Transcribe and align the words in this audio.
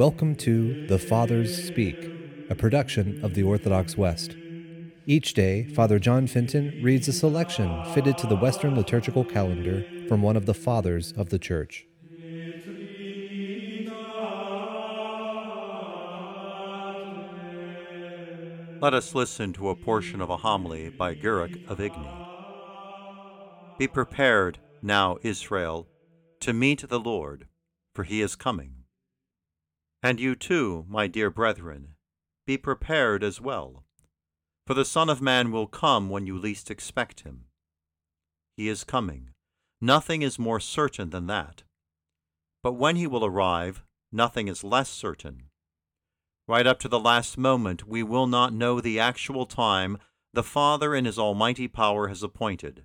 Welcome 0.00 0.34
to 0.36 0.86
The 0.86 0.98
Fathers 0.98 1.66
Speak, 1.66 2.10
a 2.48 2.54
production 2.54 3.22
of 3.22 3.34
the 3.34 3.42
Orthodox 3.42 3.98
West. 3.98 4.34
Each 5.04 5.34
day, 5.34 5.64
Father 5.64 5.98
John 5.98 6.26
Fenton 6.26 6.80
reads 6.82 7.06
a 7.06 7.12
selection 7.12 7.84
fitted 7.92 8.16
to 8.16 8.26
the 8.26 8.36
Western 8.36 8.74
liturgical 8.74 9.26
calendar 9.26 9.84
from 10.08 10.22
one 10.22 10.38
of 10.38 10.46
the 10.46 10.54
Fathers 10.54 11.12
of 11.18 11.28
the 11.28 11.38
Church. 11.38 11.86
Let 18.80 18.94
us 18.94 19.14
listen 19.14 19.52
to 19.52 19.68
a 19.68 19.76
portion 19.76 20.22
of 20.22 20.30
a 20.30 20.38
homily 20.38 20.88
by 20.88 21.12
Guerric 21.12 21.68
of 21.68 21.76
Igny. 21.76 22.26
Be 23.76 23.86
prepared, 23.86 24.60
now, 24.80 25.18
Israel, 25.22 25.88
to 26.40 26.54
meet 26.54 26.88
the 26.88 26.98
Lord, 26.98 27.48
for 27.94 28.04
he 28.04 28.22
is 28.22 28.34
coming. 28.34 28.79
And 30.02 30.18
you 30.18 30.34
too, 30.34 30.86
my 30.88 31.06
dear 31.06 31.30
brethren, 31.30 31.94
be 32.46 32.56
prepared 32.56 33.22
as 33.22 33.40
well, 33.40 33.84
for 34.66 34.74
the 34.74 34.84
Son 34.84 35.10
of 35.10 35.20
Man 35.20 35.52
will 35.52 35.66
come 35.66 36.08
when 36.08 36.26
you 36.26 36.38
least 36.38 36.70
expect 36.70 37.20
him. 37.20 37.44
He 38.56 38.68
is 38.68 38.84
coming. 38.84 39.30
Nothing 39.80 40.22
is 40.22 40.38
more 40.38 40.60
certain 40.60 41.10
than 41.10 41.26
that. 41.26 41.62
But 42.62 42.74
when 42.74 42.96
he 42.96 43.06
will 43.06 43.24
arrive, 43.24 43.82
nothing 44.12 44.48
is 44.48 44.64
less 44.64 44.90
certain. 44.90 45.50
Right 46.46 46.66
up 46.66 46.80
to 46.80 46.88
the 46.88 46.98
last 46.98 47.38
moment, 47.38 47.86
we 47.86 48.02
will 48.02 48.26
not 48.26 48.52
know 48.52 48.80
the 48.80 48.98
actual 48.98 49.46
time 49.46 49.98
the 50.32 50.42
Father 50.42 50.94
in 50.94 51.04
His 51.04 51.18
almighty 51.18 51.68
power 51.68 52.08
has 52.08 52.22
appointed. 52.22 52.84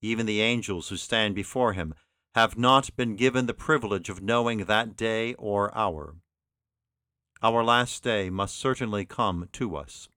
Even 0.00 0.26
the 0.26 0.40
angels 0.40 0.88
who 0.88 0.96
stand 0.96 1.34
before 1.34 1.72
Him 1.72 1.94
have 2.34 2.58
not 2.58 2.94
been 2.96 3.14
given 3.14 3.46
the 3.46 3.54
privilege 3.54 4.08
of 4.08 4.22
knowing 4.22 4.64
that 4.64 4.96
day 4.96 5.34
or 5.34 5.76
hour. 5.76 6.16
Our 7.42 7.62
last 7.62 8.02
day 8.02 8.28
must 8.28 8.56
certainly 8.56 9.04
come 9.04 9.48
to 9.52 9.76
us. 9.76 10.08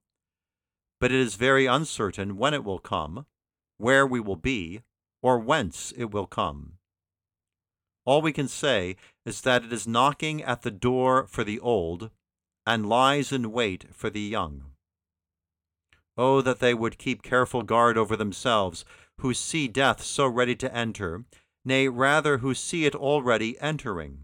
But 0.99 1.11
it 1.11 1.19
is 1.19 1.35
very 1.35 1.67
uncertain 1.67 2.37
when 2.37 2.55
it 2.55 2.63
will 2.63 2.79
come, 2.79 3.27
where 3.77 4.07
we 4.07 4.19
will 4.19 4.35
be, 4.35 4.81
or 5.21 5.37
whence 5.37 5.93
it 5.95 6.11
will 6.11 6.25
come. 6.25 6.73
All 8.03 8.21
we 8.21 8.33
can 8.33 8.47
say 8.47 8.95
is 9.25 9.41
that 9.41 9.65
it 9.65 9.73
is 9.73 9.85
knocking 9.85 10.41
at 10.41 10.63
the 10.63 10.71
door 10.71 11.27
for 11.27 11.43
the 11.43 11.59
old 11.59 12.09
and 12.65 12.89
lies 12.89 13.31
in 13.31 13.51
wait 13.51 13.93
for 13.93 14.09
the 14.09 14.21
young. 14.21 14.63
Oh, 16.17 16.41
that 16.41 16.59
they 16.59 16.73
would 16.73 16.97
keep 16.97 17.21
careful 17.21 17.61
guard 17.61 17.95
over 17.95 18.15
themselves, 18.15 18.85
who 19.19 19.33
see 19.33 19.67
death 19.67 20.01
so 20.01 20.25
ready 20.25 20.55
to 20.55 20.73
enter, 20.75 21.25
nay, 21.67 21.87
rather, 21.87 22.39
who 22.39 22.55
see 22.55 22.85
it 22.85 22.95
already 22.95 23.59
entering. 23.59 24.23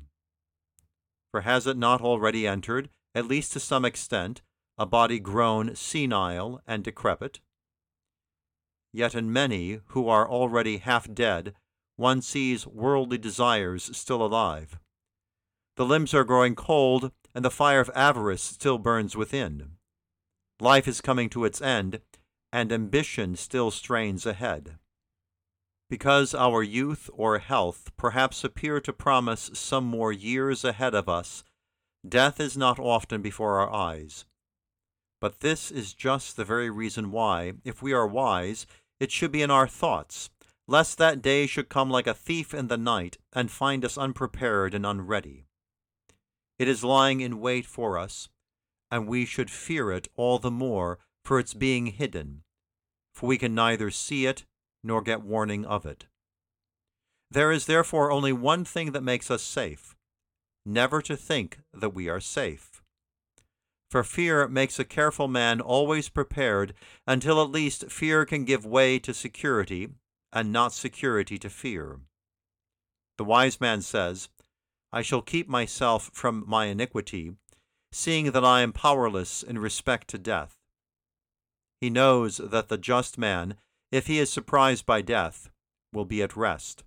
For 1.31 1.41
has 1.41 1.67
it 1.67 1.77
not 1.77 2.01
already 2.01 2.47
entered, 2.47 2.89
at 3.13 3.27
least 3.27 3.53
to 3.53 3.59
some 3.59 3.85
extent, 3.85 4.41
a 4.77 4.85
body 4.85 5.19
grown 5.19 5.75
senile 5.75 6.61
and 6.65 6.83
decrepit? 6.83 7.41
Yet 8.91 9.13
in 9.13 9.33
many 9.33 9.81
who 9.87 10.07
are 10.07 10.27
already 10.27 10.77
half 10.77 11.13
dead, 11.13 11.53
one 11.95 12.21
sees 12.21 12.65
worldly 12.65 13.17
desires 13.17 13.95
still 13.95 14.23
alive. 14.23 14.79
The 15.75 15.85
limbs 15.85 16.13
are 16.13 16.23
growing 16.23 16.55
cold 16.55 17.11
and 17.35 17.43
the 17.43 17.51
fire 17.51 17.79
of 17.79 17.89
avarice 17.95 18.43
still 18.43 18.77
burns 18.77 19.15
within. 19.15 19.77
Life 20.59 20.87
is 20.87 21.01
coming 21.01 21.29
to 21.31 21.45
its 21.45 21.61
end, 21.61 21.99
and 22.51 22.71
ambition 22.71 23.35
still 23.35 23.71
strains 23.71 24.25
ahead. 24.25 24.77
Because 25.93 26.33
our 26.33 26.63
youth 26.63 27.07
or 27.13 27.37
health 27.37 27.91
perhaps 27.97 28.43
appear 28.43 28.81
to 28.81 28.91
promise 28.91 29.51
some 29.53 29.83
more 29.83 30.11
years 30.11 30.65
ahead 30.65 30.95
of 30.95 31.07
us, 31.07 31.43
death 32.03 32.39
is 32.39 32.57
not 32.57 32.79
often 32.79 33.21
before 33.21 33.59
our 33.59 33.71
eyes. 33.71 34.25
But 35.21 35.41
this 35.41 35.69
is 35.69 35.93
just 35.93 36.35
the 36.35 36.45
very 36.45 36.71
reason 36.71 37.11
why, 37.11 37.53
if 37.63 37.83
we 37.83 37.93
are 37.93 38.07
wise, 38.07 38.65
it 38.99 39.11
should 39.11 39.31
be 39.31 39.43
in 39.43 39.51
our 39.51 39.67
thoughts, 39.67 40.31
lest 40.67 40.97
that 40.97 41.21
day 41.21 41.45
should 41.45 41.69
come 41.69 41.91
like 41.91 42.07
a 42.07 42.15
thief 42.15 42.55
in 42.55 42.69
the 42.69 42.77
night 42.77 43.19
and 43.31 43.51
find 43.51 43.85
us 43.85 43.95
unprepared 43.95 44.73
and 44.73 44.87
unready. 44.87 45.45
It 46.57 46.67
is 46.67 46.83
lying 46.83 47.21
in 47.21 47.39
wait 47.39 47.67
for 47.67 47.99
us, 47.99 48.29
and 48.89 49.07
we 49.07 49.25
should 49.25 49.51
fear 49.51 49.91
it 49.91 50.07
all 50.15 50.39
the 50.39 50.49
more 50.49 50.97
for 51.23 51.37
its 51.37 51.53
being 51.53 51.85
hidden, 51.85 52.41
for 53.13 53.27
we 53.27 53.37
can 53.37 53.53
neither 53.53 53.91
see 53.91 54.25
it 54.25 54.43
nor 54.83 55.01
get 55.01 55.23
warning 55.23 55.65
of 55.65 55.85
it. 55.85 56.05
There 57.31 57.51
is 57.51 57.65
therefore 57.65 58.11
only 58.11 58.33
one 58.33 58.65
thing 58.65 58.91
that 58.91 59.01
makes 59.01 59.31
us 59.31 59.41
safe 59.41 59.95
never 60.65 61.01
to 61.01 61.15
think 61.15 61.59
that 61.73 61.93
we 61.93 62.07
are 62.09 62.19
safe. 62.19 62.81
For 63.89 64.03
fear 64.03 64.47
makes 64.47 64.79
a 64.79 64.85
careful 64.85 65.27
man 65.27 65.61
always 65.61 66.09
prepared 66.09 66.73
until 67.05 67.41
at 67.41 67.51
least 67.51 67.91
fear 67.91 68.25
can 68.25 68.45
give 68.45 68.65
way 68.65 68.97
to 68.99 69.13
security, 69.13 69.89
and 70.31 70.51
not 70.51 70.73
security 70.73 71.37
to 71.37 71.49
fear. 71.49 71.99
The 73.17 73.23
wise 73.23 73.61
man 73.61 73.81
says, 73.81 74.29
I 74.91 75.03
shall 75.03 75.21
keep 75.21 75.47
myself 75.47 76.09
from 76.13 76.43
my 76.47 76.65
iniquity, 76.65 77.35
seeing 77.91 78.31
that 78.31 78.43
I 78.43 78.61
am 78.61 78.73
powerless 78.73 79.43
in 79.43 79.59
respect 79.59 80.07
to 80.09 80.17
death. 80.17 80.57
He 81.79 81.91
knows 81.91 82.37
that 82.37 82.69
the 82.69 82.77
just 82.77 83.19
man, 83.19 83.55
if 83.93 84.07
he 84.07 84.17
is 84.17 84.33
surprised 84.33 84.87
by 84.87 85.03
death, 85.03 85.51
will 85.93 86.03
be 86.03 86.23
at 86.23 86.35
rest. 86.35 86.83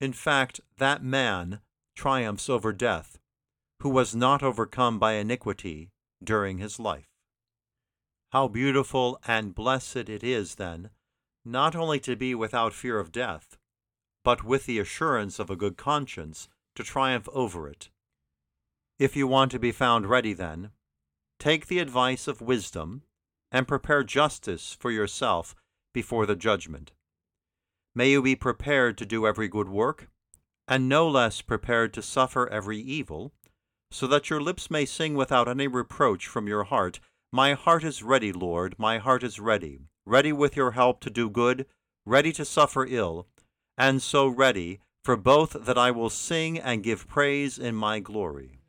In 0.00 0.12
fact, 0.12 0.60
that 0.78 1.04
man 1.04 1.60
triumphs 1.94 2.50
over 2.50 2.72
death, 2.72 3.20
who 3.80 3.88
was 3.88 4.12
not 4.12 4.42
overcome 4.42 4.98
by 4.98 5.12
iniquity 5.12 5.92
during 6.20 6.58
his 6.58 6.80
life. 6.80 7.06
How 8.32 8.48
beautiful 8.48 9.20
and 9.24 9.54
blessed 9.54 10.08
it 10.08 10.24
is, 10.24 10.56
then, 10.56 10.90
not 11.44 11.76
only 11.76 12.00
to 12.00 12.16
be 12.16 12.34
without 12.34 12.72
fear 12.72 12.98
of 12.98 13.12
death, 13.12 13.56
but 14.24 14.42
with 14.42 14.66
the 14.66 14.80
assurance 14.80 15.38
of 15.38 15.48
a 15.48 15.54
good 15.54 15.76
conscience 15.76 16.48
to 16.74 16.82
triumph 16.82 17.28
over 17.32 17.68
it. 17.68 17.88
If 18.98 19.14
you 19.14 19.28
want 19.28 19.52
to 19.52 19.60
be 19.60 19.70
found 19.70 20.06
ready, 20.06 20.32
then, 20.32 20.72
take 21.38 21.68
the 21.68 21.78
advice 21.78 22.26
of 22.26 22.40
wisdom 22.40 23.02
and 23.52 23.68
prepare 23.68 24.02
justice 24.02 24.76
for 24.80 24.90
yourself 24.90 25.54
before 25.94 26.26
the 26.26 26.36
judgment. 26.36 26.92
May 27.94 28.10
you 28.10 28.20
be 28.20 28.36
prepared 28.36 28.98
to 28.98 29.06
do 29.06 29.26
every 29.26 29.48
good 29.48 29.70
work, 29.70 30.10
and 30.68 30.88
no 30.88 31.08
less 31.08 31.40
prepared 31.40 31.94
to 31.94 32.02
suffer 32.02 32.46
every 32.50 32.78
evil, 32.78 33.32
so 33.90 34.06
that 34.08 34.28
your 34.28 34.40
lips 34.42 34.70
may 34.70 34.84
sing 34.84 35.14
without 35.14 35.48
any 35.48 35.68
reproach 35.68 36.26
from 36.26 36.46
your 36.48 36.64
heart, 36.64 37.00
My 37.32 37.54
heart 37.54 37.82
is 37.82 38.02
ready, 38.02 38.32
Lord, 38.32 38.76
my 38.78 38.98
heart 38.98 39.24
is 39.24 39.40
ready, 39.40 39.80
ready 40.06 40.32
with 40.32 40.56
your 40.56 40.72
help 40.72 41.00
to 41.00 41.10
do 41.10 41.28
good, 41.28 41.66
ready 42.06 42.32
to 42.32 42.44
suffer 42.44 42.86
ill, 42.88 43.26
and 43.76 44.00
so 44.00 44.28
ready 44.28 44.80
for 45.02 45.16
both 45.16 45.56
that 45.64 45.76
I 45.76 45.90
will 45.90 46.10
sing 46.10 46.58
and 46.58 46.82
give 46.82 47.08
praise 47.08 47.58
in 47.58 47.74
my 47.74 47.98
glory. 47.98 48.60